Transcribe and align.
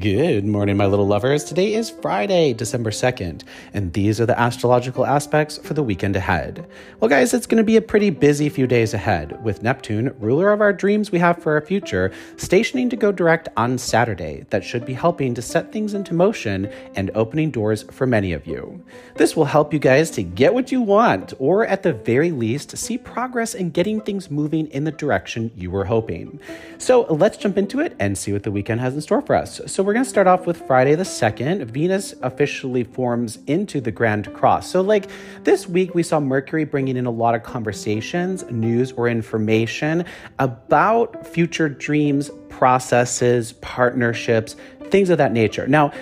Good 0.00 0.44
morning, 0.44 0.76
my 0.76 0.84
little 0.84 1.06
lovers. 1.06 1.44
Today 1.44 1.72
is 1.72 1.88
Friday, 1.88 2.52
December 2.52 2.90
2nd, 2.90 3.44
and 3.72 3.92
these 3.94 4.20
are 4.20 4.26
the 4.26 4.38
astrological 4.38 5.06
aspects 5.06 5.56
for 5.58 5.72
the 5.72 5.82
weekend 5.82 6.16
ahead. 6.16 6.68
Well, 7.00 7.08
guys, 7.08 7.32
it's 7.32 7.46
going 7.46 7.58
to 7.58 7.64
be 7.64 7.76
a 7.76 7.82
pretty 7.82 8.10
busy 8.10 8.50
few 8.50 8.66
days 8.66 8.92
ahead, 8.92 9.42
with 9.42 9.62
Neptune, 9.62 10.14
ruler 10.18 10.52
of 10.52 10.60
our 10.60 10.72
dreams 10.72 11.12
we 11.12 11.20
have 11.20 11.42
for 11.42 11.52
our 11.52 11.62
future, 11.62 12.12
stationing 12.36 12.90
to 12.90 12.96
go 12.96 13.10
direct 13.10 13.48
on 13.56 13.78
Saturday. 13.78 14.44
That 14.50 14.64
should 14.64 14.84
be 14.84 14.92
helping 14.92 15.34
to 15.34 15.40
set 15.40 15.72
things 15.72 15.94
into 15.94 16.12
motion 16.12 16.70
and 16.94 17.10
opening 17.14 17.50
doors 17.50 17.84
for 17.84 18.06
many 18.06 18.34
of 18.34 18.46
you. 18.46 18.84
This 19.14 19.34
will 19.34 19.46
help 19.46 19.72
you 19.72 19.78
guys 19.78 20.10
to 20.10 20.22
get 20.22 20.52
what 20.52 20.72
you 20.72 20.82
want, 20.82 21.32
or 21.38 21.64
at 21.64 21.84
the 21.84 21.94
very 21.94 22.32
least, 22.32 22.76
see 22.76 22.98
progress 22.98 23.54
in 23.54 23.70
getting 23.70 24.02
things 24.02 24.30
moving 24.30 24.66
in 24.66 24.84
the 24.84 24.92
direction 24.92 25.52
you 25.56 25.70
were 25.70 25.84
hoping. 25.84 26.38
So 26.76 27.04
let's 27.04 27.38
jump 27.38 27.56
into 27.56 27.80
it 27.80 27.96
and 27.98 28.18
see 28.18 28.32
what 28.32 28.42
the 28.42 28.52
weekend 28.52 28.80
has 28.80 28.94
in 28.94 29.00
store 29.00 29.22
for 29.22 29.36
us. 29.36 29.62
So 29.66 29.85
we're 29.86 29.92
going 29.92 30.04
to 30.04 30.10
start 30.10 30.26
off 30.26 30.48
with 30.48 30.66
Friday 30.66 30.96
the 30.96 31.04
2nd. 31.04 31.64
Venus 31.66 32.12
officially 32.22 32.82
forms 32.82 33.38
into 33.46 33.80
the 33.80 33.92
Grand 33.92 34.34
Cross. 34.34 34.68
So, 34.68 34.80
like 34.80 35.08
this 35.44 35.68
week, 35.68 35.94
we 35.94 36.02
saw 36.02 36.18
Mercury 36.18 36.64
bringing 36.64 36.96
in 36.96 37.06
a 37.06 37.10
lot 37.10 37.36
of 37.36 37.44
conversations, 37.44 38.44
news, 38.50 38.90
or 38.90 39.08
information 39.08 40.04
about 40.40 41.24
future 41.24 41.68
dreams, 41.68 42.32
processes, 42.48 43.52
partnerships, 43.52 44.56
things 44.90 45.08
of 45.08 45.18
that 45.18 45.32
nature. 45.32 45.68
Now, 45.68 45.92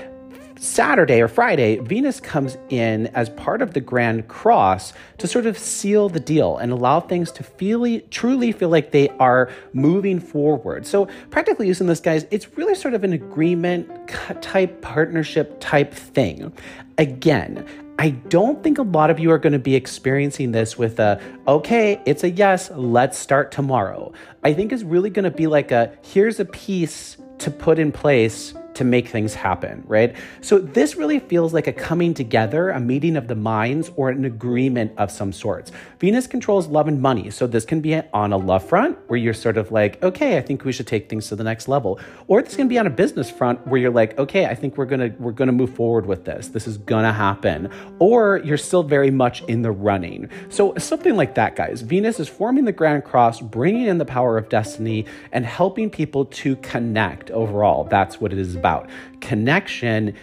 Saturday 0.58 1.20
or 1.20 1.28
Friday, 1.28 1.78
Venus 1.78 2.20
comes 2.20 2.56
in 2.68 3.08
as 3.08 3.28
part 3.30 3.60
of 3.60 3.74
the 3.74 3.80
Grand 3.80 4.28
Cross 4.28 4.92
to 5.18 5.26
sort 5.26 5.46
of 5.46 5.58
seal 5.58 6.08
the 6.08 6.20
deal 6.20 6.58
and 6.58 6.72
allow 6.72 7.00
things 7.00 7.32
to 7.32 7.42
feel, 7.42 8.00
truly 8.10 8.52
feel 8.52 8.68
like 8.68 8.92
they 8.92 9.08
are 9.20 9.50
moving 9.72 10.20
forward. 10.20 10.86
So, 10.86 11.08
practically 11.30 11.66
using 11.66 11.86
this, 11.86 12.00
guys, 12.00 12.26
it's 12.30 12.56
really 12.56 12.74
sort 12.74 12.94
of 12.94 13.04
an 13.04 13.12
agreement 13.12 14.08
type, 14.40 14.80
partnership 14.80 15.56
type 15.60 15.92
thing. 15.92 16.52
Again, 16.98 17.66
I 17.98 18.10
don't 18.10 18.62
think 18.62 18.78
a 18.78 18.82
lot 18.82 19.10
of 19.10 19.20
you 19.20 19.30
are 19.30 19.38
going 19.38 19.52
to 19.52 19.58
be 19.58 19.74
experiencing 19.74 20.52
this 20.52 20.76
with 20.78 20.98
a, 20.98 21.20
okay, 21.46 22.00
it's 22.06 22.24
a 22.24 22.30
yes, 22.30 22.70
let's 22.74 23.18
start 23.18 23.52
tomorrow. 23.52 24.12
I 24.42 24.52
think 24.52 24.72
it's 24.72 24.82
really 24.82 25.10
going 25.10 25.24
to 25.24 25.30
be 25.30 25.46
like 25.46 25.70
a, 25.70 25.92
here's 26.02 26.40
a 26.40 26.44
piece 26.44 27.16
to 27.38 27.50
put 27.50 27.78
in 27.78 27.92
place 27.92 28.54
to 28.74 28.84
make 28.84 29.08
things 29.08 29.34
happen, 29.34 29.82
right? 29.86 30.14
So 30.40 30.58
this 30.58 30.96
really 30.96 31.18
feels 31.18 31.54
like 31.54 31.66
a 31.66 31.72
coming 31.72 32.14
together, 32.14 32.70
a 32.70 32.80
meeting 32.80 33.16
of 33.16 33.28
the 33.28 33.34
minds, 33.34 33.90
or 33.96 34.10
an 34.10 34.24
agreement 34.24 34.92
of 34.98 35.10
some 35.10 35.32
sorts. 35.32 35.72
Venus 35.98 36.26
controls 36.26 36.66
love 36.66 36.88
and 36.88 37.00
money, 37.00 37.30
so 37.30 37.46
this 37.46 37.64
can 37.64 37.80
be 37.80 38.00
on 38.12 38.32
a 38.32 38.36
love 38.36 38.66
front 38.68 38.98
where 39.08 39.18
you're 39.18 39.34
sort 39.34 39.56
of 39.56 39.72
like, 39.72 40.02
okay, 40.02 40.36
I 40.36 40.40
think 40.40 40.64
we 40.64 40.72
should 40.72 40.86
take 40.86 41.08
things 41.08 41.28
to 41.28 41.36
the 41.36 41.44
next 41.44 41.68
level, 41.68 41.98
or 42.26 42.42
this 42.42 42.56
can 42.56 42.68
be 42.68 42.78
on 42.78 42.86
a 42.86 42.90
business 42.90 43.30
front 43.30 43.66
where 43.66 43.80
you're 43.80 43.90
like, 43.90 44.18
okay, 44.18 44.46
I 44.46 44.54
think 44.54 44.76
we're 44.76 44.86
gonna 44.86 45.14
we're 45.18 45.32
gonna 45.32 45.52
move 45.52 45.74
forward 45.74 46.06
with 46.06 46.24
this. 46.24 46.48
This 46.48 46.66
is 46.66 46.78
gonna 46.78 47.12
happen, 47.12 47.70
or 47.98 48.40
you're 48.44 48.56
still 48.56 48.82
very 48.82 49.10
much 49.10 49.42
in 49.44 49.62
the 49.62 49.70
running. 49.70 50.28
So 50.48 50.74
something 50.78 51.16
like 51.16 51.34
that, 51.34 51.56
guys. 51.56 51.82
Venus 51.82 52.20
is 52.20 52.28
forming 52.28 52.64
the 52.64 52.72
Grand 52.72 53.04
Cross, 53.04 53.40
bringing 53.40 53.86
in 53.86 53.98
the 53.98 54.04
power 54.04 54.36
of 54.36 54.48
destiny, 54.48 55.06
and 55.32 55.44
helping 55.44 55.90
people 55.90 56.24
to 56.26 56.56
connect 56.56 57.30
overall. 57.30 57.84
That's 57.84 58.20
what 58.20 58.32
it 58.32 58.38
is 58.38 58.56
about 58.64 58.88
connection 59.20 60.14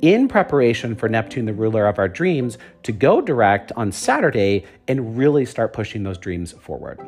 in 0.00 0.26
preparation 0.26 0.96
for 0.96 1.10
Neptune, 1.10 1.44
the 1.44 1.52
ruler 1.52 1.86
of 1.86 1.98
our 1.98 2.08
dreams, 2.08 2.56
to 2.84 2.90
go 2.90 3.20
direct 3.20 3.70
on 3.76 3.92
Saturday 3.92 4.64
and 4.88 5.18
really 5.18 5.44
start 5.44 5.74
pushing 5.74 6.02
those 6.02 6.16
dreams 6.16 6.52
forward. 6.52 6.98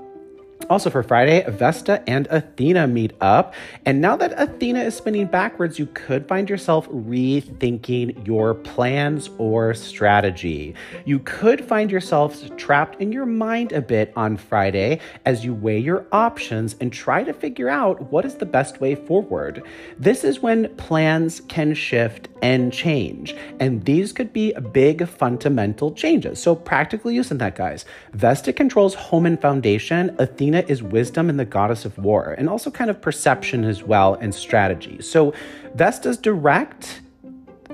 Also, 0.71 0.89
for 0.89 1.03
Friday, 1.03 1.45
Vesta 1.49 2.03
and 2.09 2.27
Athena 2.31 2.87
meet 2.87 3.13
up. 3.21 3.55
And 3.85 4.01
now 4.01 4.17
that 4.17 4.33
Athena 4.41 4.81
is 4.81 4.97
spinning 4.97 5.27
backwards, 5.27 5.79
you 5.79 5.87
could 5.87 6.27
find 6.27 6.49
yourself 6.49 6.89
rethinking 6.89 8.27
your 8.27 8.55
plans 8.55 9.29
or 9.39 9.75
strategy. 9.75 10.75
You 11.05 11.19
could 11.21 11.65
find 11.65 11.91
yourself 11.91 12.57
trapped 12.57 13.01
in 13.01 13.13
your 13.13 13.27
mind 13.27 13.73
a 13.73 13.83
bit 13.83 14.13
on 14.17 14.37
Friday 14.37 15.01
as 15.27 15.45
you 15.45 15.55
weigh 15.55 15.79
your 15.79 16.07
options 16.13 16.77
and 16.81 16.93
try 16.93 17.25
to 17.25 17.35
figure 17.35 17.69
out 17.69 18.11
what 18.11 18.25
is 18.25 18.37
the 18.37 18.47
best 18.47 18.81
way 18.81 18.95
forward. 18.95 19.63
This 19.99 20.25
is 20.25 20.41
when 20.41 20.75
plans 20.77 21.43
can 21.49 21.75
shift 21.75 22.29
and 22.45 22.71
change. 22.71 23.35
And 23.59 23.83
these 23.87 24.13
could 24.13 24.31
be 24.31 24.53
big 24.73 25.09
fundamental 25.09 25.93
changes. 25.93 26.41
So, 26.41 26.55
practically 26.55 27.15
using 27.15 27.39
that, 27.39 27.57
guys, 27.57 27.87
Vesta 28.13 28.53
controls 28.53 28.95
home 28.95 29.25
and 29.25 29.41
foundation. 29.41 30.15
Athena 30.19 30.63
is 30.69 30.83
wisdom 30.83 31.31
and 31.31 31.41
the 31.41 31.47
goddess 31.47 31.87
of 31.87 31.97
war, 31.97 32.35
and 32.37 32.49
also 32.51 32.71
kind 32.71 32.91
of 32.91 33.01
perception 33.01 33.65
as 33.65 33.83
well 33.83 34.15
and 34.15 34.35
strategy. 34.35 35.01
So 35.01 35.33
Vesta's 35.75 36.19
direct, 36.19 37.01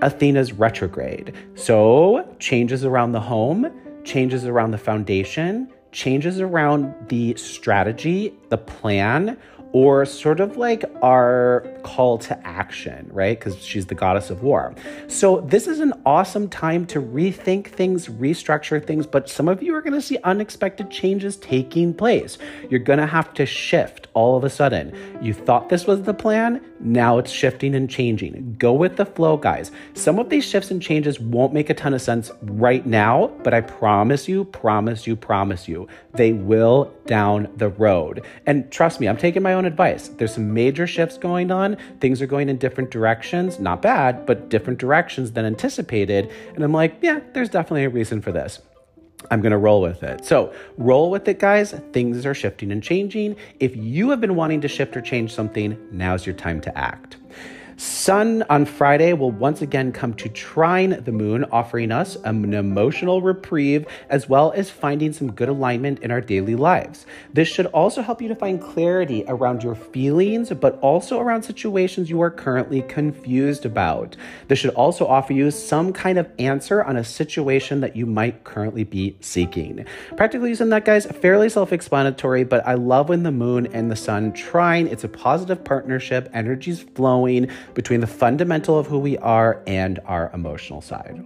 Athena's 0.02 0.52
retrograde. 0.52 1.34
So 1.56 2.36
changes 2.38 2.84
around 2.84 3.10
the 3.10 3.20
home, 3.20 3.72
changes 4.04 4.44
around 4.44 4.70
the 4.70 4.78
foundation, 4.78 5.68
changes 5.90 6.40
around 6.40 6.94
the 7.08 7.34
strategy, 7.34 8.32
the 8.50 8.58
plan, 8.58 9.36
or 9.72 10.04
sort 10.04 10.40
of 10.40 10.56
like 10.56 10.84
our 11.02 11.66
call 11.82 12.18
to 12.18 12.46
action, 12.46 13.08
right? 13.12 13.38
Because 13.38 13.62
she's 13.62 13.86
the 13.86 13.94
goddess 13.94 14.30
of 14.30 14.42
war. 14.42 14.74
So, 15.08 15.40
this 15.40 15.66
is 15.66 15.80
an 15.80 15.92
awesome 16.04 16.48
time 16.48 16.86
to 16.86 17.00
rethink 17.00 17.68
things, 17.68 18.08
restructure 18.08 18.84
things, 18.84 19.06
but 19.06 19.28
some 19.28 19.48
of 19.48 19.62
you 19.62 19.74
are 19.74 19.82
going 19.82 19.94
to 19.94 20.02
see 20.02 20.18
unexpected 20.24 20.90
changes 20.90 21.36
taking 21.36 21.94
place. 21.94 22.38
You're 22.68 22.80
going 22.80 22.98
to 22.98 23.06
have 23.06 23.32
to 23.34 23.46
shift 23.46 24.08
all 24.14 24.36
of 24.36 24.44
a 24.44 24.50
sudden. 24.50 24.94
You 25.22 25.34
thought 25.34 25.68
this 25.68 25.86
was 25.86 26.02
the 26.02 26.14
plan, 26.14 26.60
now 26.80 27.18
it's 27.18 27.30
shifting 27.30 27.74
and 27.74 27.88
changing. 27.88 28.56
Go 28.58 28.72
with 28.72 28.96
the 28.96 29.06
flow, 29.06 29.36
guys. 29.36 29.70
Some 29.94 30.18
of 30.18 30.30
these 30.30 30.44
shifts 30.44 30.70
and 30.70 30.80
changes 30.80 31.20
won't 31.20 31.52
make 31.52 31.70
a 31.70 31.74
ton 31.74 31.94
of 31.94 32.02
sense 32.02 32.30
right 32.42 32.84
now, 32.86 33.28
but 33.42 33.54
I 33.54 33.60
promise 33.60 34.28
you, 34.28 34.44
promise 34.44 35.06
you, 35.06 35.14
promise 35.14 35.68
you, 35.68 35.88
they 36.14 36.32
will 36.32 36.92
down 37.06 37.48
the 37.56 37.68
road. 37.68 38.24
And 38.46 38.70
trust 38.70 39.00
me, 39.00 39.08
I'm 39.08 39.16
taking 39.16 39.42
my 39.42 39.52
own 39.52 39.59
advice. 39.64 40.08
There's 40.08 40.34
some 40.34 40.52
major 40.52 40.86
shifts 40.86 41.18
going 41.18 41.50
on. 41.50 41.76
Things 42.00 42.20
are 42.22 42.26
going 42.26 42.48
in 42.48 42.58
different 42.58 42.90
directions, 42.90 43.58
not 43.58 43.82
bad, 43.82 44.26
but 44.26 44.48
different 44.48 44.78
directions 44.78 45.32
than 45.32 45.44
anticipated. 45.44 46.30
And 46.54 46.64
I'm 46.64 46.72
like, 46.72 46.96
yeah, 47.02 47.20
there's 47.32 47.48
definitely 47.48 47.84
a 47.84 47.90
reason 47.90 48.20
for 48.20 48.32
this. 48.32 48.60
I'm 49.30 49.40
going 49.40 49.52
to 49.52 49.58
roll 49.58 49.82
with 49.82 50.02
it. 50.02 50.24
So, 50.24 50.52
roll 50.78 51.10
with 51.10 51.28
it, 51.28 51.38
guys. 51.38 51.72
Things 51.92 52.24
are 52.24 52.34
shifting 52.34 52.72
and 52.72 52.82
changing. 52.82 53.36
If 53.58 53.76
you 53.76 54.10
have 54.10 54.20
been 54.20 54.34
wanting 54.34 54.62
to 54.62 54.68
shift 54.68 54.96
or 54.96 55.02
change 55.02 55.32
something, 55.34 55.78
now's 55.92 56.24
your 56.24 56.34
time 56.34 56.60
to 56.62 56.78
act. 56.78 57.19
Sun 57.80 58.44
on 58.50 58.66
Friday 58.66 59.14
will 59.14 59.30
once 59.30 59.62
again 59.62 59.90
come 59.90 60.12
to 60.12 60.28
trine 60.28 61.02
the 61.02 61.12
moon, 61.12 61.46
offering 61.50 61.90
us 61.90 62.14
an 62.24 62.52
emotional 62.52 63.22
reprieve 63.22 63.86
as 64.10 64.28
well 64.28 64.52
as 64.52 64.68
finding 64.68 65.14
some 65.14 65.32
good 65.32 65.48
alignment 65.48 65.98
in 66.00 66.10
our 66.10 66.20
daily 66.20 66.54
lives. 66.54 67.06
This 67.32 67.48
should 67.48 67.64
also 67.66 68.02
help 68.02 68.20
you 68.20 68.28
to 68.28 68.34
find 68.34 68.60
clarity 68.60 69.24
around 69.26 69.62
your 69.62 69.74
feelings, 69.74 70.50
but 70.50 70.78
also 70.80 71.20
around 71.20 71.42
situations 71.42 72.10
you 72.10 72.20
are 72.20 72.30
currently 72.30 72.82
confused 72.82 73.64
about. 73.64 74.14
This 74.48 74.58
should 74.58 74.74
also 74.74 75.06
offer 75.06 75.32
you 75.32 75.50
some 75.50 75.94
kind 75.94 76.18
of 76.18 76.30
answer 76.38 76.84
on 76.84 76.98
a 76.98 77.04
situation 77.04 77.80
that 77.80 77.96
you 77.96 78.04
might 78.04 78.44
currently 78.44 78.84
be 78.84 79.16
seeking. 79.20 79.86
Practically 80.18 80.50
using 80.50 80.68
that, 80.68 80.84
guys, 80.84 81.06
fairly 81.06 81.48
self 81.48 81.72
explanatory, 81.72 82.44
but 82.44 82.66
I 82.66 82.74
love 82.74 83.08
when 83.08 83.22
the 83.22 83.32
moon 83.32 83.68
and 83.68 83.90
the 83.90 83.96
sun 83.96 84.34
trine. 84.34 84.86
It's 84.86 85.04
a 85.04 85.08
positive 85.08 85.64
partnership, 85.64 86.28
energy's 86.34 86.80
flowing 86.80 87.48
between 87.74 88.00
the 88.00 88.06
fundamental 88.06 88.78
of 88.78 88.86
who 88.86 88.98
we 88.98 89.18
are 89.18 89.62
and 89.66 89.98
our 90.06 90.30
emotional 90.32 90.80
side. 90.80 91.24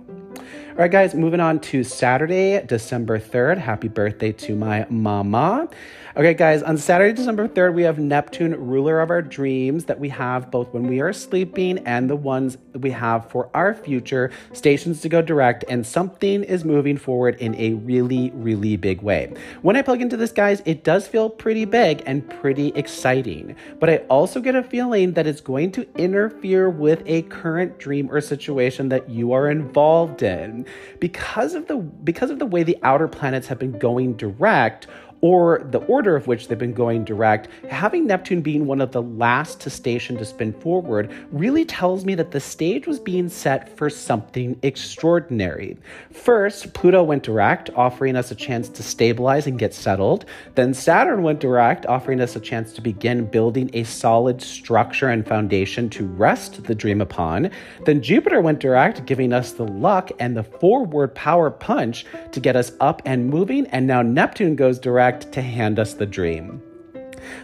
All 0.75 0.81
right, 0.81 0.91
guys, 0.91 1.15
moving 1.15 1.39
on 1.39 1.61
to 1.61 1.85
Saturday, 1.85 2.61
December 2.67 3.21
3rd. 3.21 3.59
Happy 3.59 3.87
birthday 3.87 4.33
to 4.33 4.57
my 4.57 4.85
mama. 4.91 5.69
Okay, 6.17 6.35
guys, 6.35 6.63
on 6.63 6.79
Saturday, 6.79 7.13
December 7.13 7.49
3rd, 7.49 7.75
we 7.75 7.83
have 7.83 7.99
Neptune, 7.99 8.55
ruler 8.55 9.01
of 9.01 9.11
our 9.11 9.21
dreams, 9.21 9.87
that 9.87 9.99
we 9.99 10.09
have 10.11 10.49
both 10.49 10.73
when 10.73 10.87
we 10.87 11.01
are 11.01 11.13
sleeping 11.13 11.79
and 11.79 12.09
the 12.09 12.15
ones 12.15 12.57
we 12.73 12.91
have 12.91 13.29
for 13.31 13.51
our 13.53 13.75
future, 13.75 14.31
stations 14.53 15.01
to 15.01 15.09
go 15.09 15.21
direct, 15.21 15.65
and 15.69 15.85
something 15.85 16.45
is 16.45 16.65
moving 16.65 16.97
forward 16.97 17.35
in 17.41 17.57
a 17.57 17.75
really, 17.75 18.31
really 18.35 18.77
big 18.77 19.03
way. 19.03 19.35
When 19.63 19.75
I 19.75 19.83
plug 19.83 20.03
into 20.03 20.17
this, 20.17 20.31
guys, 20.31 20.63
it 20.65 20.85
does 20.85 21.09
feel 21.09 21.29
pretty 21.29 21.65
big 21.65 22.05
and 22.07 22.29
pretty 22.41 22.69
exciting, 22.77 23.57
but 23.81 23.91
I 23.91 23.97
also 24.09 24.41
get 24.41 24.55
a 24.55 24.63
feeling 24.63 25.15
that 25.15 25.27
it's 25.27 25.41
going 25.41 25.73
to 25.73 25.87
interfere 25.97 26.71
with 26.71 27.03
a 27.07 27.23
current 27.23 27.81
dream 27.81 28.09
or 28.09 28.21
situation 28.21 28.89
that 28.91 29.11
you 29.11 29.33
are 29.33 29.51
involved 29.51 30.23
in. 30.23 30.64
Because 31.01 31.55
of 31.55 31.67
the 31.69 31.77
because 31.77 32.31
of 32.31 32.39
the 32.39 32.47
way 32.47 32.63
the 32.63 32.79
outer 32.83 33.09
planets 33.09 33.47
have 33.49 33.59
been 33.59 33.79
going 33.79 34.15
direct, 34.15 34.87
or 35.25 35.67
the 35.71 35.79
order 35.87 36.17
of 36.17 36.27
which 36.27 36.49
they've 36.49 36.59
been 36.59 36.75
going 36.75 37.03
direct, 37.03 37.49
having 37.71 38.07
Neptune 38.07 38.43
being 38.43 38.67
one 38.67 38.83
of 38.83 38.93
the 38.93 39.01
last 39.01 39.59
to 39.59 39.71
station 39.71 40.19
to 40.19 40.25
spin 40.27 40.53
forward 40.53 41.11
really 41.33 41.65
tells 41.65 42.05
me 42.05 42.15
that 42.15 42.31
the 42.31 42.39
stage 42.39 42.87
was 42.87 43.01
being 43.01 43.31
set 43.31 43.75
for 43.75 43.89
something 43.89 44.55
extraordinary. 44.63 45.79
First, 46.13 46.75
Pluto 46.75 47.03
went 47.03 47.23
direct, 47.23 47.71
offering 47.75 48.17
us 48.17 48.31
a 48.31 48.35
chance 48.35 48.69
to 48.69 48.83
stabilize 48.83 49.47
and 49.47 49.59
get 49.59 49.73
settled. 49.73 50.27
Then 50.57 50.75
Saturn 50.75 51.23
went 51.23 51.41
direct, 51.41 51.87
offering 51.87 52.21
us 52.21 52.37
a 52.37 52.41
chance 52.41 52.75
to 52.75 52.83
begin 52.83 53.25
building 53.25 53.71
a 53.73 53.85
solid 53.85 54.43
structure 54.43 55.09
and 55.09 55.27
foundation 55.27 55.89
to 55.89 56.05
rest 56.05 56.65
the 56.65 56.75
dream 56.75 57.01
upon. 57.01 57.51
Then 57.87 58.03
Jupiter 58.03 58.43
went 58.43 58.61
direct, 58.61 59.07
giving 59.07 59.33
us 59.33 59.53
the 59.53 59.67
luck 59.67 60.13
and 60.21 60.37
the 60.37 60.45
forward 60.45 61.15
power 61.15 61.51
punch 61.51 62.05
to 62.33 62.41
get 62.41 62.57
us 62.57 62.73
up 62.81 63.01
and 63.07 63.31
moving. 63.31 63.67
And 63.69 63.87
now 63.87 64.03
Neptune 64.03 64.55
goes 64.55 64.79
direct 64.79 65.14
to 65.21 65.43
hand 65.43 65.79
us 65.79 65.95
the 65.95 66.07
dream. 66.07 66.63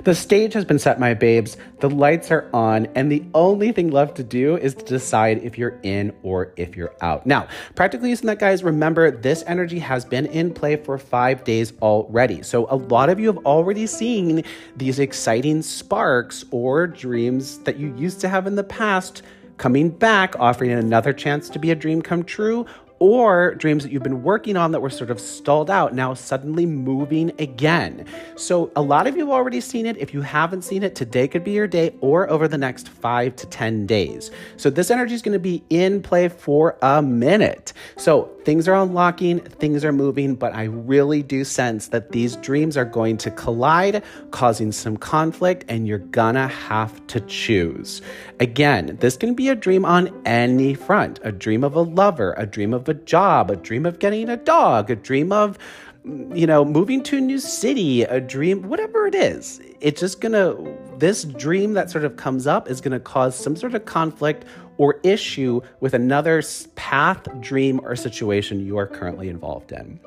The 0.04 0.14
stage 0.14 0.52
has 0.54 0.64
been 0.64 0.78
set, 0.78 1.00
my 1.00 1.14
babes. 1.14 1.56
The 1.80 1.90
lights 1.90 2.30
are 2.30 2.48
on, 2.52 2.86
and 2.94 3.10
the 3.10 3.24
only 3.34 3.72
thing 3.72 3.90
left 3.90 4.16
to 4.16 4.24
do 4.24 4.56
is 4.56 4.74
to 4.74 4.84
decide 4.84 5.38
if 5.38 5.58
you're 5.58 5.78
in 5.82 6.14
or 6.22 6.52
if 6.56 6.76
you're 6.76 6.94
out. 7.00 7.26
Now, 7.26 7.48
practically 7.74 8.10
using 8.10 8.26
that, 8.26 8.38
guys, 8.38 8.62
remember 8.62 9.10
this 9.10 9.42
energy 9.46 9.78
has 9.78 10.04
been 10.04 10.26
in 10.26 10.52
play 10.52 10.76
for 10.76 10.98
five 10.98 11.44
days 11.44 11.72
already. 11.82 12.42
So, 12.42 12.66
a 12.70 12.76
lot 12.76 13.08
of 13.08 13.18
you 13.18 13.26
have 13.26 13.44
already 13.46 13.86
seen 13.86 14.44
these 14.76 14.98
exciting 14.98 15.62
sparks 15.62 16.44
or 16.50 16.86
dreams 16.86 17.58
that 17.60 17.78
you 17.78 17.94
used 17.96 18.20
to 18.20 18.28
have 18.28 18.46
in 18.46 18.56
the 18.56 18.64
past 18.64 19.22
coming 19.56 19.90
back, 19.90 20.34
offering 20.38 20.70
another 20.72 21.12
chance 21.12 21.50
to 21.50 21.58
be 21.58 21.70
a 21.70 21.74
dream 21.74 22.00
come 22.00 22.24
true, 22.24 22.64
or 23.00 23.54
dreams 23.54 23.82
that 23.82 23.90
you've 23.90 24.02
been 24.02 24.22
working 24.22 24.56
on 24.56 24.72
that 24.72 24.80
were 24.80 24.90
sort 24.90 25.10
of 25.10 25.18
stalled 25.18 25.70
out 25.70 25.94
now 25.94 26.14
suddenly 26.14 26.66
moving 26.66 27.32
again. 27.38 28.04
So, 28.36 28.70
a 28.76 28.82
lot 28.82 29.06
of 29.06 29.16
you 29.16 29.22
have 29.22 29.32
already 29.32 29.60
seen 29.60 29.86
it. 29.86 29.96
If 29.96 30.14
you 30.14 30.20
haven't 30.20 30.62
seen 30.62 30.82
it, 30.82 30.94
today 30.94 31.26
could 31.26 31.42
be 31.42 31.52
your 31.52 31.66
day 31.66 31.94
or 32.00 32.30
over 32.30 32.46
the 32.46 32.58
next 32.58 32.88
five 32.88 33.34
to 33.36 33.46
10 33.46 33.86
days. 33.86 34.30
So, 34.58 34.70
this 34.70 34.90
energy 34.90 35.14
is 35.14 35.22
going 35.22 35.32
to 35.32 35.38
be 35.38 35.64
in 35.70 36.02
play 36.02 36.28
for 36.28 36.76
a 36.82 37.00
minute. 37.00 37.72
So, 37.96 38.30
things 38.50 38.66
are 38.66 38.74
unlocking, 38.74 39.38
things 39.38 39.84
are 39.84 39.92
moving, 39.92 40.34
but 40.34 40.52
I 40.52 40.64
really 40.64 41.22
do 41.22 41.44
sense 41.44 41.86
that 41.90 42.10
these 42.10 42.34
dreams 42.34 42.76
are 42.76 42.84
going 42.84 43.16
to 43.18 43.30
collide, 43.30 44.02
causing 44.32 44.72
some 44.72 44.96
conflict, 44.96 45.64
and 45.68 45.86
you're 45.86 45.98
gonna 45.98 46.48
have 46.48 47.06
to 47.06 47.20
choose. 47.20 48.02
Again, 48.40 48.96
this 48.98 49.16
can 49.16 49.34
be 49.34 49.50
a 49.50 49.54
dream 49.54 49.84
on 49.84 50.10
any 50.26 50.74
front 50.74 51.20
a 51.22 51.30
dream 51.30 51.62
of 51.62 51.76
a 51.76 51.80
lover, 51.80 52.34
a 52.36 52.44
dream 52.44 52.74
of 52.74 52.88
a 52.88 52.94
job, 52.94 53.52
a 53.52 53.56
dream 53.56 53.86
of 53.86 54.00
getting 54.00 54.28
a 54.28 54.36
dog, 54.36 54.90
a 54.90 54.96
dream 54.96 55.30
of 55.30 55.56
you 56.04 56.46
know, 56.46 56.64
moving 56.64 57.02
to 57.04 57.18
a 57.18 57.20
new 57.20 57.38
city, 57.38 58.02
a 58.02 58.20
dream, 58.20 58.62
whatever 58.62 59.06
it 59.06 59.14
is, 59.14 59.60
it's 59.80 60.00
just 60.00 60.20
gonna, 60.20 60.56
this 60.98 61.24
dream 61.24 61.74
that 61.74 61.90
sort 61.90 62.04
of 62.04 62.16
comes 62.16 62.46
up 62.46 62.70
is 62.70 62.80
gonna 62.80 63.00
cause 63.00 63.36
some 63.36 63.54
sort 63.54 63.74
of 63.74 63.84
conflict 63.84 64.44
or 64.78 64.98
issue 65.02 65.60
with 65.80 65.92
another 65.92 66.42
path, 66.74 67.28
dream, 67.40 67.80
or 67.84 67.94
situation 67.96 68.64
you 68.64 68.78
are 68.78 68.86
currently 68.86 69.28
involved 69.28 69.72
in. 69.72 70.00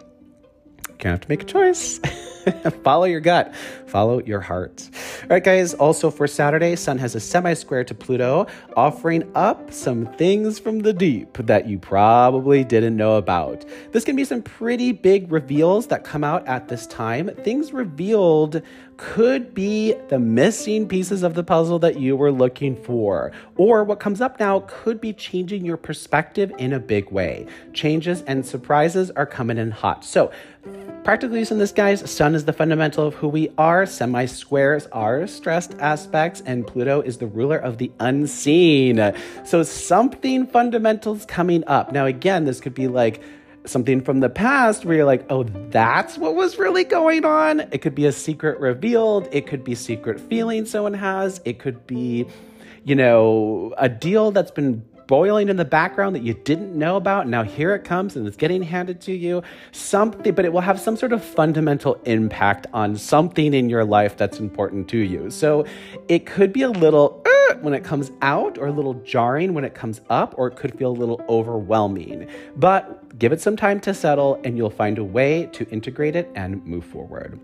Gonna 1.04 1.16
have 1.16 1.22
to 1.22 1.30
make 1.30 1.44
a 1.44 1.46
choice. 1.46 2.00
follow 2.84 3.04
your 3.04 3.20
gut, 3.20 3.54
follow 3.88 4.20
your 4.20 4.40
heart. 4.40 4.90
All 5.24 5.28
right, 5.32 5.44
guys. 5.44 5.74
Also 5.74 6.10
for 6.10 6.28
Saturday, 6.28 6.78
Sun 6.78 6.98
has 6.98 7.14
a 7.14 7.20
semi 7.20 7.54
square 7.56 7.84
to 7.84 7.94
Pluto, 7.94 8.48
offering 8.78 9.30
up 9.36 9.74
some 9.74 10.06
things 10.14 10.60
from 10.60 10.80
the 10.80 10.94
deep 10.94 11.34
that 11.40 11.68
you 11.68 11.78
probably 11.78 12.64
didn't 12.64 12.96
know 12.96 13.18
about. 13.18 13.66
This 13.92 14.06
can 14.06 14.16
be 14.16 14.24
some 14.24 14.42
pretty 14.42 14.94
big 14.94 15.30
reveals 15.30 15.88
that 15.88 16.06
come 16.06 16.24
out 16.24 16.48
at 16.48 16.70
this 16.70 16.88
time. 16.88 17.28
Things 17.44 17.74
revealed 17.74 18.62
could 18.98 19.54
be 19.54 19.94
the 20.10 20.20
missing 20.20 20.88
pieces 20.88 21.24
of 21.24 21.34
the 21.34 21.44
puzzle 21.44 21.80
that 21.80 22.00
you 22.00 22.16
were 22.16 22.32
looking 22.32 22.76
for. 22.76 23.32
Or 23.56 23.84
what 23.84 24.00
comes 24.00 24.22
up 24.22 24.40
now 24.40 24.64
could 24.68 25.02
be 25.02 25.14
changing 25.14 25.66
your 25.66 25.78
perspective 25.78 26.52
in 26.58 26.74
a 26.74 26.80
big 26.80 27.12
way. 27.12 27.48
Changes 27.74 28.22
and 28.24 28.46
surprises 28.46 29.12
are 29.12 29.26
coming 29.26 29.58
in 29.58 29.72
hot. 29.72 30.06
So, 30.06 30.32
Practically 31.04 31.40
using 31.40 31.58
this, 31.58 31.74
guys, 31.74 32.10
Sun 32.10 32.34
is 32.34 32.46
the 32.46 32.54
fundamental 32.54 33.06
of 33.06 33.14
who 33.16 33.28
we 33.28 33.50
are, 33.58 33.86
semi 33.86 34.26
squares 34.26 34.88
are 34.94 35.28
stressed 35.28 35.76
aspects, 35.80 36.42
and 36.46 36.66
Pluto 36.66 37.02
is 37.02 37.18
the 37.18 37.28
ruler 37.28 37.58
of 37.58 37.78
the 37.78 37.92
unseen. 38.00 39.14
So 39.44 39.64
something 39.64 40.48
fundamental 40.48 41.16
is 41.16 41.26
coming 41.26 41.66
up. 41.68 41.92
Now, 41.92 42.06
again, 42.06 42.46
this 42.46 42.62
could 42.62 42.74
be 42.74 42.88
like 42.88 43.22
something 43.66 44.02
from 44.02 44.22
the 44.22 44.30
past 44.30 44.86
where 44.86 44.96
you're 44.96 45.06
like, 45.06 45.26
oh, 45.30 45.44
that's 45.44 46.18
what 46.18 46.36
was 46.36 46.58
really 46.58 46.86
going 46.86 47.26
on. 47.26 47.62
It 47.72 47.82
could 47.82 47.96
be 47.96 48.06
a 48.06 48.14
secret 48.14 48.60
revealed, 48.62 49.28
it 49.32 49.46
could 49.46 49.66
be 49.66 49.76
secret 49.76 50.22
feeling 50.22 50.66
someone 50.66 50.94
has, 50.94 51.42
it 51.44 51.60
could 51.60 51.86
be, 51.86 52.26
you 52.86 52.96
know, 52.96 53.74
a 53.78 53.90
deal 53.90 54.32
that's 54.32 54.52
been 54.52 54.86
boiling 55.08 55.50
in 55.50 55.58
the 55.58 55.66
background 55.66 56.16
that 56.16 56.24
you 56.24 56.34
didn't 56.34 56.78
know 56.78 56.98
about. 56.98 57.28
Now 57.28 57.44
here 57.44 57.76
it 57.76 57.84
comes 57.84 58.16
and 58.16 58.28
it's 58.28 58.38
getting 58.38 58.62
handed 58.62 59.02
to 59.02 59.14
you. 59.14 59.44
Something, 59.72 60.34
but 60.34 60.46
it 60.46 60.54
will 60.54 60.62
have 60.62 60.80
some 60.80 60.96
sort 60.96 61.14
of 61.14 61.24
fundamental 61.24 61.96
impact 62.06 62.68
on 62.74 62.96
something 62.96 63.54
in 63.54 63.70
your 63.70 63.84
life 63.84 64.18
that's 64.18 64.40
important 64.40 64.88
to 64.90 64.98
you. 64.98 65.30
So 65.30 65.66
it 66.08 66.26
could 66.26 66.54
be 66.54 66.62
a 66.62 66.70
little 66.70 67.24
uh, 67.26 67.56
when 67.56 67.74
it 67.74 67.84
comes 67.84 68.12
out 68.22 68.58
or 68.58 68.68
a 68.68 68.72
little 68.72 68.96
jarring 68.96 69.54
when 69.54 69.66
it 69.66 69.74
comes 69.74 70.02
up, 70.10 70.36
or 70.38 70.48
it 70.48 70.56
could 70.56 70.78
feel 70.78 70.92
a 70.92 71.00
little 71.00 71.24
overwhelming. 71.30 72.28
But 72.56 73.18
give 73.20 73.32
it 73.32 73.42
some 73.42 73.56
time 73.56 73.80
to 73.82 73.94
settle 73.94 74.40
and 74.44 74.58
you'll 74.58 74.70
find 74.70 74.98
a 74.98 75.04
way 75.04 75.48
to 75.54 75.68
integrate 75.70 76.16
it 76.16 76.30
and 76.36 76.66
move 76.66 76.86
forward. 76.86 77.40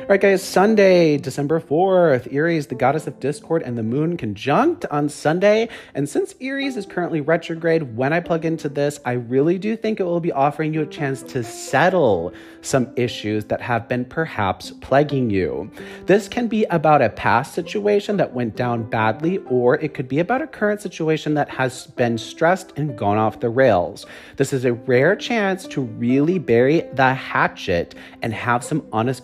All 0.00 0.06
right, 0.14 0.20
guys, 0.20 0.42
Sunday, 0.42 1.18
December 1.18 1.60
4th, 1.60 2.32
Eris, 2.32 2.66
the 2.66 2.74
goddess 2.74 3.06
of 3.06 3.20
discord, 3.20 3.62
and 3.62 3.78
the 3.78 3.82
moon 3.82 4.16
conjunct 4.16 4.84
on 4.86 5.08
Sunday. 5.08 5.68
And 5.94 6.08
since 6.08 6.34
Eris 6.40 6.76
is 6.76 6.86
currently 6.86 7.20
retrograde, 7.20 7.96
when 7.96 8.12
I 8.12 8.18
plug 8.18 8.44
into 8.44 8.68
this, 8.68 8.98
I 9.04 9.12
really 9.12 9.56
do 9.58 9.76
think 9.76 10.00
it 10.00 10.04
will 10.04 10.18
be 10.18 10.32
offering 10.32 10.74
you 10.74 10.82
a 10.82 10.86
chance 10.86 11.22
to 11.24 11.44
settle 11.44 12.32
some 12.62 12.90
issues 12.96 13.44
that 13.46 13.60
have 13.60 13.88
been 13.88 14.04
perhaps 14.04 14.72
plaguing 14.80 15.30
you. 15.30 15.70
This 16.06 16.28
can 16.28 16.48
be 16.48 16.64
about 16.64 17.02
a 17.02 17.10
past 17.10 17.54
situation 17.54 18.16
that 18.16 18.32
went 18.32 18.56
down 18.56 18.84
badly, 18.90 19.38
or 19.48 19.76
it 19.76 19.94
could 19.94 20.08
be 20.08 20.18
about 20.18 20.42
a 20.42 20.46
current 20.46 20.80
situation 20.80 21.34
that 21.34 21.50
has 21.50 21.86
been 21.86 22.18
stressed 22.18 22.72
and 22.76 22.98
gone 22.98 23.18
off 23.18 23.40
the 23.40 23.50
rails. 23.50 24.06
This 24.36 24.52
is 24.52 24.64
a 24.64 24.72
rare 24.72 25.14
chance 25.14 25.66
to 25.68 25.82
really 25.82 26.38
bury 26.38 26.80
the 26.94 27.14
hatchet 27.14 27.94
and 28.22 28.32
have 28.32 28.64
some 28.64 28.84
honest 28.92 29.22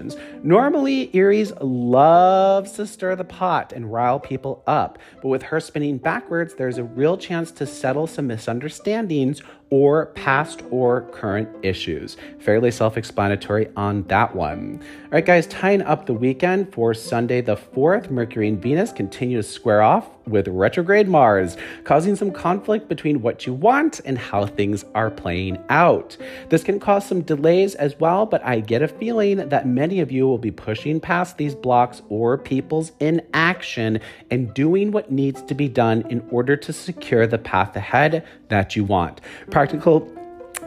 conversations. 0.00 0.16
Normally, 0.42 1.10
Eris 1.14 1.52
loves 1.60 2.72
to 2.72 2.86
stir 2.86 3.16
the 3.16 3.24
pot 3.24 3.72
and 3.72 3.92
rile 3.92 4.20
people 4.20 4.62
up, 4.66 4.98
but 5.22 5.28
with 5.28 5.42
her 5.44 5.60
spinning 5.60 5.98
backwards, 5.98 6.54
there's 6.54 6.78
a 6.78 6.84
real 6.84 7.16
chance 7.16 7.50
to 7.52 7.66
settle 7.66 8.06
some 8.06 8.26
misunderstandings 8.26 9.42
or 9.70 10.06
past 10.06 10.62
or 10.70 11.02
current 11.12 11.48
issues. 11.62 12.16
Fairly 12.40 12.70
self 12.70 12.96
explanatory 12.96 13.68
on 13.76 14.02
that 14.04 14.34
one. 14.34 14.80
All 15.04 15.10
right, 15.12 15.24
guys, 15.24 15.46
tying 15.46 15.82
up 15.82 16.06
the 16.06 16.14
weekend 16.14 16.72
for 16.72 16.92
Sunday 16.94 17.40
the 17.40 17.56
4th, 17.56 18.10
Mercury 18.10 18.48
and 18.48 18.60
Venus 18.60 18.92
continue 18.92 19.36
to 19.36 19.42
square 19.42 19.82
off 19.82 20.08
with 20.26 20.48
retrograde 20.48 21.08
Mars, 21.08 21.56
causing 21.84 22.16
some 22.16 22.30
conflict 22.30 22.88
between 22.88 23.22
what 23.22 23.46
you 23.46 23.54
want 23.54 24.00
and 24.04 24.18
how 24.18 24.46
things 24.46 24.84
are 24.94 25.10
playing 25.10 25.58
out. 25.68 26.16
This 26.48 26.62
can 26.62 26.80
cause 26.80 27.06
some 27.06 27.22
delays 27.22 27.74
as 27.74 27.98
well, 27.98 28.26
but 28.26 28.44
I 28.44 28.60
get 28.60 28.82
a 28.82 28.88
feeling 28.88 29.48
that 29.48 29.66
many 29.66 30.00
of 30.00 30.12
you 30.12 30.26
will 30.26 30.38
be 30.38 30.50
pushing 30.50 31.00
past 31.00 31.36
these 31.36 31.54
blocks 31.54 32.02
or 32.08 32.38
people's 32.38 32.92
inaction 33.00 34.00
and 34.30 34.52
doing 34.54 34.92
what 34.92 35.10
needs 35.10 35.42
to 35.42 35.54
be 35.54 35.68
done 35.68 36.02
in 36.10 36.26
order 36.30 36.56
to 36.56 36.72
secure 36.72 37.26
the 37.26 37.38
path 37.38 37.76
ahead 37.76 38.24
that 38.48 38.76
you 38.76 38.84
want. 38.84 39.20
Practical 39.50 40.10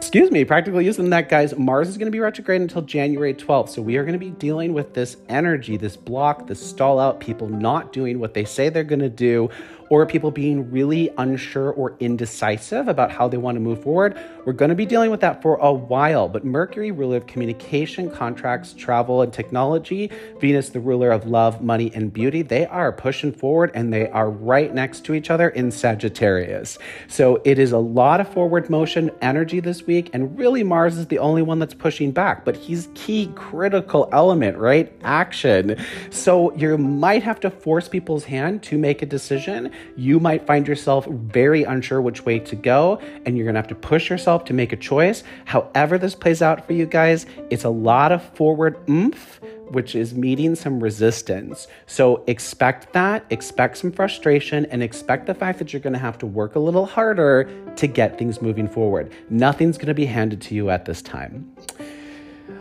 excuse 0.04 0.30
me, 0.30 0.44
practically 0.44 0.84
using 0.84 1.08
that, 1.08 1.30
guys, 1.30 1.56
Mars 1.56 1.88
is 1.88 1.96
going 1.96 2.04
to 2.04 2.12
be 2.12 2.20
retrograde 2.20 2.60
until 2.60 2.82
January 2.82 3.32
12th. 3.32 3.70
So 3.70 3.80
we 3.80 3.96
are 3.96 4.02
going 4.02 4.12
to 4.12 4.18
be 4.18 4.32
dealing 4.32 4.74
with 4.74 4.92
this 4.92 5.16
energy, 5.30 5.78
this 5.78 5.96
block, 5.96 6.46
this 6.46 6.60
stall 6.60 7.00
out, 7.00 7.20
people 7.20 7.48
not 7.48 7.90
doing 7.90 8.18
what 8.18 8.34
they 8.34 8.44
say 8.44 8.68
they're 8.68 8.84
going 8.84 9.00
to 9.00 9.08
do, 9.08 9.48
or 9.90 10.06
people 10.06 10.30
being 10.30 10.70
really 10.70 11.10
unsure 11.18 11.72
or 11.72 11.96
indecisive 12.00 12.88
about 12.88 13.10
how 13.10 13.28
they 13.28 13.36
want 13.36 13.56
to 13.56 13.60
move 13.60 13.82
forward. 13.82 14.18
We're 14.44 14.52
going 14.52 14.70
to 14.70 14.74
be 14.74 14.86
dealing 14.86 15.10
with 15.10 15.20
that 15.20 15.42
for 15.42 15.56
a 15.56 15.72
while. 15.72 16.28
But 16.28 16.44
Mercury, 16.44 16.90
ruler 16.90 17.18
of 17.18 17.26
communication, 17.26 18.10
contracts, 18.10 18.72
travel, 18.72 19.22
and 19.22 19.32
technology, 19.32 20.10
Venus, 20.40 20.70
the 20.70 20.80
ruler 20.80 21.10
of 21.10 21.26
love, 21.26 21.62
money, 21.62 21.90
and 21.94 22.12
beauty, 22.12 22.42
they 22.42 22.66
are 22.66 22.92
pushing 22.92 23.32
forward 23.32 23.70
and 23.74 23.92
they 23.92 24.08
are 24.10 24.30
right 24.30 24.74
next 24.74 25.04
to 25.06 25.14
each 25.14 25.30
other 25.30 25.48
in 25.48 25.70
Sagittarius. 25.70 26.78
So 27.08 27.40
it 27.44 27.58
is 27.58 27.72
a 27.72 27.78
lot 27.78 28.20
of 28.20 28.28
forward 28.28 28.70
motion 28.70 29.10
energy 29.20 29.60
this 29.60 29.86
week. 29.86 30.10
And 30.12 30.38
really, 30.38 30.62
Mars 30.62 30.96
is 30.96 31.06
the 31.06 31.18
only 31.18 31.42
one 31.42 31.58
that's 31.58 31.74
pushing 31.74 32.12
back, 32.12 32.44
but 32.44 32.56
he's 32.56 32.88
key 32.94 33.30
critical 33.34 34.08
element, 34.12 34.58
right? 34.58 34.92
Action. 35.02 35.76
So 36.10 36.54
you 36.56 36.76
might 36.78 37.22
have 37.22 37.40
to 37.40 37.50
force 37.50 37.88
people's 37.88 38.24
hand 38.24 38.62
to 38.64 38.78
make 38.78 39.02
a 39.02 39.06
decision 39.06 39.72
you 39.96 40.20
might 40.20 40.46
find 40.46 40.66
yourself 40.66 41.06
very 41.06 41.64
unsure 41.64 42.00
which 42.00 42.24
way 42.24 42.38
to 42.40 42.56
go, 42.56 43.00
and 43.24 43.36
you're 43.36 43.46
gonna 43.46 43.58
have 43.58 43.68
to 43.68 43.74
push 43.74 44.10
yourself 44.10 44.44
to 44.46 44.52
make 44.52 44.72
a 44.72 44.76
choice. 44.76 45.22
However, 45.44 45.98
this 45.98 46.14
plays 46.14 46.42
out 46.42 46.66
for 46.66 46.72
you 46.72 46.86
guys, 46.86 47.26
it's 47.50 47.64
a 47.64 47.70
lot 47.70 48.12
of 48.12 48.22
forward 48.34 48.78
oomph 48.88 49.40
which 49.68 49.94
is 49.94 50.14
meeting 50.14 50.54
some 50.54 50.82
resistance. 50.82 51.66
So 51.86 52.22
expect 52.26 52.92
that, 52.92 53.24
expect 53.30 53.78
some 53.78 53.92
frustration, 53.92 54.66
and 54.66 54.82
expect 54.82 55.26
the 55.26 55.34
fact 55.34 55.58
that 55.58 55.72
you're 55.72 55.80
to 55.94 55.98
have 55.98 56.18
to 56.18 56.26
work 56.26 56.54
a 56.54 56.58
little 56.58 56.86
harder 56.86 57.50
to 57.76 57.86
get 57.86 58.18
things 58.18 58.40
moving 58.40 58.68
forward. 58.68 59.12
Nothing's 59.30 59.76
to 59.88 59.94
be 59.94 60.06
handed 60.06 60.40
to 60.42 60.54
you 60.54 60.70
at 60.70 60.84
this 60.84 61.02
time. 61.02 61.52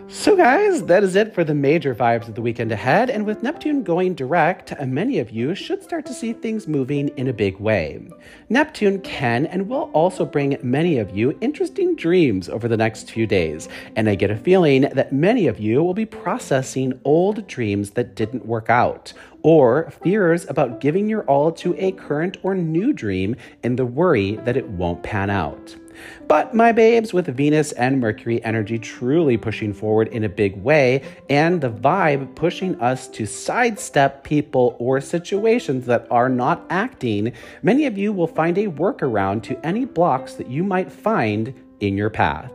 So, 0.09 0.35
guys, 0.35 0.83
that 0.83 1.03
is 1.03 1.15
it 1.15 1.33
for 1.33 1.43
the 1.43 1.55
major 1.55 1.95
vibes 1.95 2.27
of 2.27 2.35
the 2.35 2.41
weekend 2.41 2.71
ahead. 2.71 3.09
And 3.09 3.25
with 3.25 3.41
Neptune 3.41 3.83
going 3.83 4.13
direct, 4.13 4.73
many 4.85 5.19
of 5.19 5.31
you 5.31 5.55
should 5.55 5.81
start 5.81 6.05
to 6.05 6.13
see 6.13 6.33
things 6.33 6.67
moving 6.67 7.07
in 7.17 7.27
a 7.27 7.33
big 7.33 7.57
way. 7.59 8.07
Neptune 8.47 8.99
can 9.01 9.45
and 9.47 9.67
will 9.67 9.89
also 9.93 10.23
bring 10.23 10.57
many 10.61 10.99
of 10.99 11.15
you 11.15 11.37
interesting 11.41 11.95
dreams 11.95 12.47
over 12.47 12.67
the 12.67 12.77
next 12.77 13.11
few 13.11 13.25
days. 13.25 13.69
And 13.95 14.09
I 14.09 14.15
get 14.15 14.29
a 14.29 14.37
feeling 14.37 14.81
that 14.81 15.13
many 15.13 15.47
of 15.47 15.59
you 15.59 15.83
will 15.83 15.93
be 15.93 16.05
processing 16.05 16.99
old 17.03 17.47
dreams 17.47 17.91
that 17.91 18.15
didn't 18.15 18.45
work 18.45 18.69
out, 18.69 19.13
or 19.41 19.91
fears 20.03 20.45
about 20.47 20.79
giving 20.79 21.09
your 21.09 21.23
all 21.23 21.51
to 21.53 21.75
a 21.77 21.91
current 21.93 22.37
or 22.43 22.55
new 22.55 22.93
dream 22.93 23.35
in 23.63 23.75
the 23.75 23.85
worry 23.85 24.35
that 24.37 24.57
it 24.57 24.67
won't 24.69 25.01
pan 25.01 25.29
out. 25.29 25.75
But 26.27 26.53
my 26.53 26.71
babes, 26.71 27.13
with 27.13 27.27
Venus 27.27 27.71
and 27.73 27.99
Mercury 27.99 28.43
energy 28.43 28.79
truly 28.79 29.37
pushing 29.37 29.73
forward 29.73 30.07
in 30.09 30.23
a 30.23 30.29
big 30.29 30.55
way, 30.57 31.03
and 31.29 31.61
the 31.61 31.69
vibe 31.69 32.35
pushing 32.35 32.79
us 32.79 33.07
to 33.09 33.25
sidestep 33.25 34.23
people 34.23 34.75
or 34.79 35.01
situations 35.01 35.85
that 35.85 36.07
are 36.09 36.29
not 36.29 36.65
acting, 36.69 37.33
many 37.61 37.85
of 37.85 37.97
you 37.97 38.13
will 38.13 38.27
find 38.27 38.57
a 38.57 38.67
workaround 38.67 39.43
to 39.43 39.65
any 39.65 39.85
blocks 39.85 40.33
that 40.35 40.47
you 40.47 40.63
might 40.63 40.91
find 40.91 41.53
in 41.79 41.97
your 41.97 42.09
path. 42.09 42.51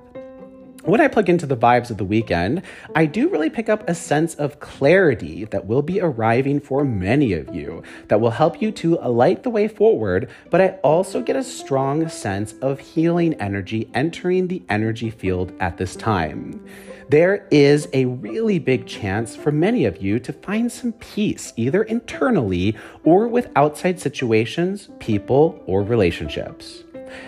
When 0.84 1.00
I 1.00 1.08
plug 1.08 1.28
into 1.28 1.44
the 1.44 1.56
vibes 1.56 1.90
of 1.90 1.98
the 1.98 2.04
weekend, 2.04 2.62
I 2.94 3.04
do 3.04 3.28
really 3.28 3.50
pick 3.50 3.68
up 3.68 3.86
a 3.88 3.94
sense 3.94 4.36
of 4.36 4.60
clarity 4.60 5.44
that 5.46 5.66
will 5.66 5.82
be 5.82 6.00
arriving 6.00 6.60
for 6.60 6.84
many 6.84 7.32
of 7.32 7.54
you 7.54 7.82
that 8.06 8.20
will 8.20 8.30
help 8.30 8.62
you 8.62 8.70
to 8.72 8.94
light 8.96 9.42
the 9.42 9.50
way 9.50 9.66
forward. 9.66 10.30
But 10.50 10.60
I 10.60 10.68
also 10.84 11.20
get 11.20 11.36
a 11.36 11.42
strong 11.42 12.08
sense 12.08 12.54
of 12.62 12.78
healing 12.78 13.34
energy 13.34 13.90
entering 13.92 14.46
the 14.46 14.62
energy 14.68 15.10
field 15.10 15.52
at 15.60 15.76
this 15.76 15.96
time. 15.96 16.64
There 17.08 17.46
is 17.50 17.88
a 17.92 18.04
really 18.04 18.58
big 18.58 18.86
chance 18.86 19.34
for 19.34 19.50
many 19.50 19.84
of 19.84 20.02
you 20.02 20.18
to 20.20 20.32
find 20.32 20.70
some 20.70 20.92
peace, 20.92 21.54
either 21.56 21.82
internally 21.82 22.76
or 23.02 23.26
with 23.26 23.50
outside 23.56 23.98
situations, 23.98 24.90
people, 25.00 25.60
or 25.66 25.82
relationships. 25.82 26.84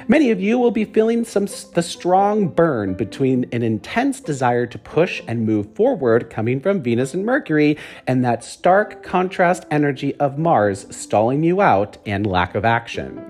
Many 0.09 0.31
of 0.31 0.41
you 0.41 0.59
will 0.59 0.71
be 0.71 0.85
feeling 0.85 1.25
some 1.25 1.47
the 1.75 1.83
strong 1.83 2.49
burn 2.49 2.95
between 2.95 3.47
an 3.53 3.63
intense 3.63 4.21
desire 4.21 4.67
to 4.67 4.79
push 4.79 5.23
and 5.27 5.47
move 5.47 5.75
forward 5.75 6.31
coming 6.31 6.61
from 6.61 6.83
Venus 6.83 7.15
and 7.15 7.25
Mercury 7.25 7.77
and 8.07 8.25
that 8.25 8.45
stark 8.45 9.03
contrast 9.03 9.67
energy 9.71 10.15
of 10.17 10.39
Mars 10.39 10.87
stalling 10.95 11.43
you 11.43 11.61
out 11.61 11.99
and 12.07 12.27
lack 12.27 12.55
of 12.55 12.65
action. 12.65 13.30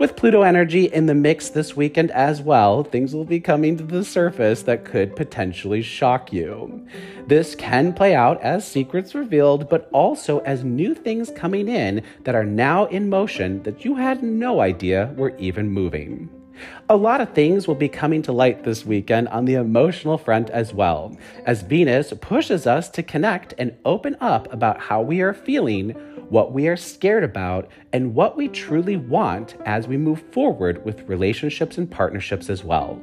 With 0.00 0.16
Pluto 0.16 0.40
energy 0.40 0.86
in 0.86 1.04
the 1.04 1.14
mix 1.14 1.50
this 1.50 1.76
weekend 1.76 2.10
as 2.12 2.40
well, 2.40 2.82
things 2.82 3.14
will 3.14 3.26
be 3.26 3.38
coming 3.38 3.76
to 3.76 3.84
the 3.84 4.02
surface 4.02 4.62
that 4.62 4.86
could 4.86 5.14
potentially 5.14 5.82
shock 5.82 6.32
you. 6.32 6.86
This 7.26 7.54
can 7.54 7.92
play 7.92 8.14
out 8.14 8.40
as 8.40 8.66
secrets 8.66 9.14
revealed, 9.14 9.68
but 9.68 9.90
also 9.92 10.38
as 10.38 10.64
new 10.64 10.94
things 10.94 11.30
coming 11.36 11.68
in 11.68 12.02
that 12.24 12.34
are 12.34 12.46
now 12.46 12.86
in 12.86 13.10
motion 13.10 13.62
that 13.64 13.84
you 13.84 13.96
had 13.96 14.22
no 14.22 14.60
idea 14.60 15.12
were 15.18 15.36
even 15.36 15.68
moving. 15.68 16.30
A 16.88 16.96
lot 16.96 17.20
of 17.20 17.32
things 17.32 17.66
will 17.66 17.74
be 17.74 17.88
coming 17.88 18.22
to 18.22 18.32
light 18.32 18.64
this 18.64 18.84
weekend 18.84 19.28
on 19.28 19.44
the 19.44 19.54
emotional 19.54 20.18
front 20.18 20.50
as 20.50 20.74
well, 20.74 21.16
as 21.46 21.62
Venus 21.62 22.12
pushes 22.20 22.66
us 22.66 22.88
to 22.90 23.02
connect 23.02 23.54
and 23.58 23.76
open 23.84 24.16
up 24.20 24.52
about 24.52 24.80
how 24.80 25.00
we 25.02 25.20
are 25.20 25.34
feeling 25.34 25.94
what 26.30 26.52
we 26.52 26.68
are 26.68 26.76
scared 26.76 27.24
about, 27.24 27.68
and 27.92 28.14
what 28.14 28.36
we 28.36 28.48
truly 28.48 28.96
want 28.96 29.56
as 29.66 29.86
we 29.86 29.96
move 29.96 30.22
forward 30.32 30.82
with 30.84 31.08
relationships 31.08 31.76
and 31.76 31.90
partnerships 31.90 32.48
as 32.48 32.64
well. 32.64 33.02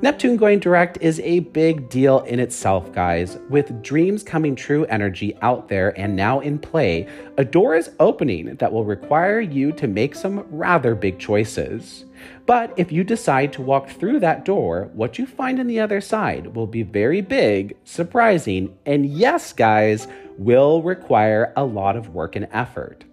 Neptune 0.00 0.36
going 0.36 0.60
direct 0.60 0.98
is 1.00 1.18
a 1.20 1.40
big 1.40 1.88
deal 1.88 2.20
in 2.20 2.38
itself, 2.38 2.92
guys. 2.92 3.38
With 3.48 3.82
dreams 3.82 4.22
coming 4.22 4.54
true 4.54 4.84
energy 4.86 5.36
out 5.42 5.68
there 5.68 5.98
and 5.98 6.14
now 6.14 6.40
in 6.40 6.58
play, 6.58 7.08
a 7.36 7.44
door 7.44 7.74
is 7.74 7.90
opening 7.98 8.54
that 8.56 8.72
will 8.72 8.84
require 8.84 9.40
you 9.40 9.72
to 9.72 9.88
make 9.88 10.14
some 10.14 10.46
rather 10.50 10.94
big 10.94 11.18
choices. 11.18 12.04
But 12.46 12.72
if 12.76 12.92
you 12.92 13.02
decide 13.02 13.52
to 13.54 13.62
walk 13.62 13.90
through 13.90 14.20
that 14.20 14.44
door, 14.44 14.88
what 14.94 15.18
you 15.18 15.26
find 15.26 15.58
on 15.58 15.66
the 15.66 15.80
other 15.80 16.00
side 16.00 16.54
will 16.54 16.68
be 16.68 16.84
very 16.84 17.20
big, 17.20 17.76
surprising, 17.84 18.76
and 18.86 19.04
yes, 19.04 19.52
guys, 19.52 20.06
will 20.38 20.82
require 20.82 21.52
a 21.56 21.64
lot 21.64 21.96
of 21.96 22.10
work 22.14 22.36
and 22.36 22.46
effort. 22.52 23.04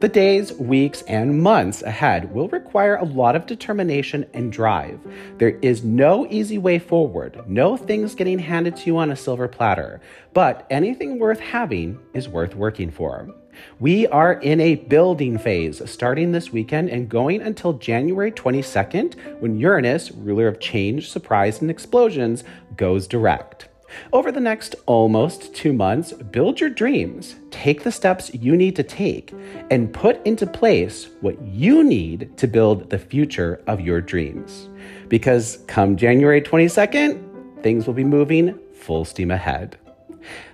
The 0.00 0.08
days, 0.08 0.52
weeks, 0.54 1.02
and 1.02 1.40
months 1.40 1.82
ahead 1.82 2.34
will 2.34 2.48
require 2.48 2.96
a 2.96 3.04
lot 3.04 3.36
of 3.36 3.46
determination 3.46 4.26
and 4.34 4.50
drive. 4.50 4.98
There 5.38 5.56
is 5.62 5.84
no 5.84 6.26
easy 6.28 6.58
way 6.58 6.80
forward, 6.80 7.48
no 7.48 7.76
things 7.76 8.16
getting 8.16 8.40
handed 8.40 8.76
to 8.76 8.86
you 8.86 8.98
on 8.98 9.12
a 9.12 9.16
silver 9.16 9.46
platter, 9.46 10.00
but 10.32 10.66
anything 10.70 11.20
worth 11.20 11.38
having 11.38 12.00
is 12.12 12.28
worth 12.28 12.56
working 12.56 12.90
for. 12.90 13.32
We 13.80 14.06
are 14.08 14.34
in 14.34 14.60
a 14.60 14.76
building 14.76 15.38
phase 15.38 15.82
starting 15.90 16.32
this 16.32 16.52
weekend 16.52 16.90
and 16.90 17.08
going 17.08 17.42
until 17.42 17.74
January 17.74 18.32
22nd 18.32 19.14
when 19.40 19.58
Uranus, 19.58 20.12
ruler 20.12 20.48
of 20.48 20.60
change, 20.60 21.10
surprise, 21.10 21.60
and 21.60 21.70
explosions, 21.70 22.44
goes 22.76 23.06
direct. 23.06 23.68
Over 24.12 24.32
the 24.32 24.40
next 24.40 24.74
almost 24.86 25.54
two 25.54 25.72
months, 25.72 26.12
build 26.12 26.60
your 26.60 26.70
dreams, 26.70 27.36
take 27.50 27.84
the 27.84 27.92
steps 27.92 28.34
you 28.34 28.56
need 28.56 28.76
to 28.76 28.82
take, 28.82 29.32
and 29.70 29.92
put 29.92 30.24
into 30.26 30.46
place 30.46 31.08
what 31.20 31.40
you 31.42 31.84
need 31.84 32.36
to 32.38 32.46
build 32.46 32.90
the 32.90 32.98
future 32.98 33.62
of 33.66 33.80
your 33.80 34.00
dreams. 34.00 34.68
Because 35.08 35.62
come 35.66 35.96
January 35.96 36.40
22nd, 36.40 37.62
things 37.62 37.86
will 37.86 37.94
be 37.94 38.04
moving 38.04 38.58
full 38.72 39.04
steam 39.04 39.30
ahead. 39.30 39.78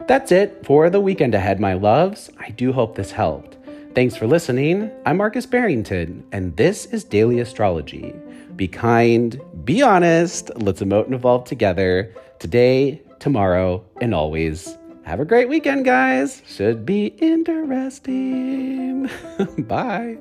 That's 0.07 0.33
it 0.33 0.65
for 0.65 0.91
the 0.91 1.01
weekend 1.01 1.35
ahead, 1.35 1.61
my 1.61 1.75
loves. 1.75 2.31
I 2.39 2.51
do 2.51 2.73
hope 2.73 2.95
this 2.95 3.13
helped. 3.13 3.57
Thanks 3.95 4.17
for 4.17 4.27
listening. 4.27 4.91
I'm 5.05 5.17
Marcus 5.17 5.47
Barrington, 5.47 6.25
and 6.33 6.57
this 6.57 6.87
is 6.87 7.05
Daily 7.05 7.41
Astrology. 7.41 8.15
Be 8.57 8.69
kind, 8.69 9.41
be 9.65 9.83
honest, 9.83 10.51
let's 10.57 10.81
emote 10.81 11.07
and 11.07 11.15
evolve 11.15 11.45
together. 11.45 12.15
Today, 12.39 13.03
tomorrow, 13.19 13.85
and 14.01 14.15
always. 14.15 14.77
Have 15.05 15.21
a 15.21 15.25
great 15.25 15.49
weekend, 15.49 15.85
guys. 15.85 16.43
Should 16.47 16.87
be 16.87 17.07
interesting. 17.07 19.11
Bye. 19.59 20.19